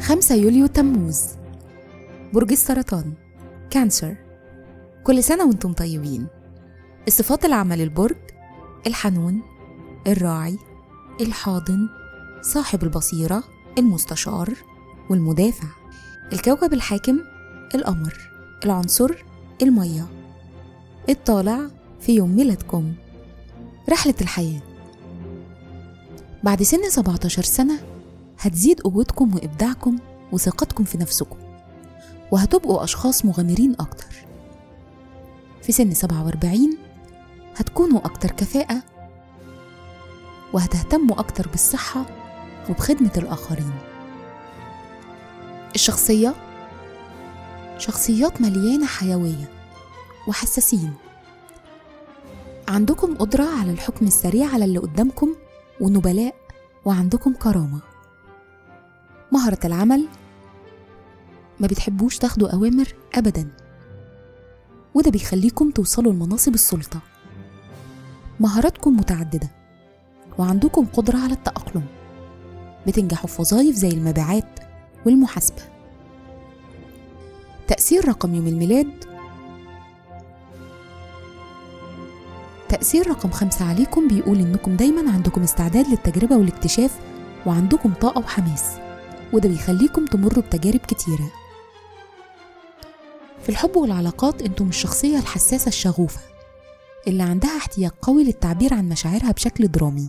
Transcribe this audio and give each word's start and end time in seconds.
5 0.00 0.34
يوليو 0.34 0.66
تموز. 0.66 1.22
برج 2.32 2.52
السرطان. 2.52 3.12
كانسر. 3.70 4.16
كل 5.04 5.24
سنة 5.24 5.44
وأنتم 5.44 5.72
طيبين. 5.72 6.26
الصفات 7.08 7.44
العامة 7.44 7.76
للبرج 7.76 8.16
الحنون 8.86 9.42
الراعي 10.06 10.58
الحاضن 11.20 11.88
صاحب 12.42 12.82
البصيرة 12.82 13.44
المستشار 13.78 14.54
والمدافع. 15.10 15.68
الكوكب 16.32 16.72
الحاكم 16.72 17.18
القمر. 17.74 18.30
العنصر 18.64 19.10
المية. 19.62 20.06
الطالع 21.08 21.60
في 22.00 22.14
يوم 22.14 22.36
ميلادكم. 22.36 22.92
رحلة 23.90 24.14
الحياة. 24.20 24.62
بعد 26.42 26.62
سن 26.62 26.90
17 26.90 27.42
سنة 27.42 27.95
هتزيد 28.40 28.80
قوتكم 28.80 29.34
وإبداعكم 29.34 29.98
وثقتكم 30.32 30.84
في 30.84 30.98
نفسكم 30.98 31.36
وهتبقوا 32.30 32.84
أشخاص 32.84 33.24
مغامرين 33.24 33.72
أكتر. 33.80 34.06
في 35.62 35.72
سن 35.72 35.94
47 35.94 36.76
هتكونوا 37.56 37.98
أكتر 38.04 38.30
كفاءة 38.30 38.82
وهتهتموا 40.52 41.20
أكتر 41.20 41.48
بالصحة 41.48 42.06
وبخدمة 42.70 43.10
الآخرين. 43.16 43.72
الشخصية 45.74 46.34
شخصيات 47.78 48.40
مليانة 48.40 48.86
حيوية 48.86 49.48
وحساسين. 50.28 50.94
عندكم 52.68 53.14
قدرة 53.16 53.44
على 53.60 53.70
الحكم 53.70 54.06
السريع 54.06 54.48
على 54.54 54.64
اللي 54.64 54.78
قدامكم 54.78 55.34
ونبلاء 55.80 56.34
وعندكم 56.84 57.32
كرامة. 57.34 57.80
مهرة 59.36 59.58
العمل 59.64 60.06
ما 61.60 61.66
بتحبوش 61.66 62.18
تاخدوا 62.18 62.48
أوامر 62.48 62.94
أبدا. 63.14 63.48
وده 64.94 65.10
بيخليكم 65.10 65.70
توصلوا 65.70 66.12
لمناصب 66.12 66.54
السلطة. 66.54 67.00
مهاراتكم 68.40 68.96
متعددة 68.96 69.48
وعندكم 70.38 70.86
قدرة 70.86 71.18
على 71.18 71.32
التأقلم. 71.32 71.82
بتنجحوا 72.86 73.28
في 73.28 73.42
وظائف 73.42 73.76
زي 73.76 73.88
المبيعات 73.88 74.60
والمحاسبة. 75.06 75.62
تأثير 77.68 78.08
رقم 78.08 78.34
يوم 78.34 78.46
الميلاد. 78.46 79.04
تأثير 82.68 83.10
رقم 83.10 83.30
خمسة 83.30 83.64
عليكم 83.64 84.08
بيقول 84.08 84.38
إنكم 84.38 84.76
دايما 84.76 85.12
عندكم 85.12 85.42
استعداد 85.42 85.88
للتجربة 85.88 86.36
والاكتشاف 86.36 86.98
وعندكم 87.46 87.92
طاقة 87.92 88.18
وحماس. 88.18 88.85
وده 89.32 89.48
بيخليكم 89.48 90.06
تمروا 90.06 90.42
بتجارب 90.42 90.80
كتيرة. 90.80 91.32
في 93.42 93.48
الحب 93.48 93.76
والعلاقات 93.76 94.42
أنتم 94.42 94.68
الشخصية 94.68 95.18
الحساسة 95.18 95.68
الشغوفة 95.68 96.20
اللي 97.06 97.22
عندها 97.22 97.56
احتياج 97.56 97.90
قوي 98.02 98.24
للتعبير 98.24 98.74
عن 98.74 98.88
مشاعرها 98.88 99.32
بشكل 99.32 99.68
درامي. 99.68 100.08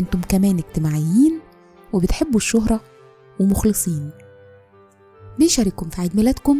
أنتم 0.00 0.20
كمان 0.20 0.58
اجتماعيين 0.58 1.40
وبتحبوا 1.92 2.36
الشهرة 2.36 2.80
ومخلصين. 3.40 4.10
بيشارككم 5.38 5.88
في 5.88 6.00
عيد 6.00 6.16
ميلادكم 6.16 6.58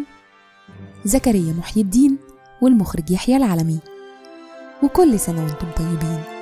زكريا 1.05 1.53
محي 1.53 1.81
الدين 1.81 2.19
والمخرج 2.63 3.11
يحيى 3.11 3.37
العلمي. 3.37 3.79
وكل 4.83 5.21
سنة 5.21 5.45
وأنتم 5.45 5.71
طيبين. 5.77 6.36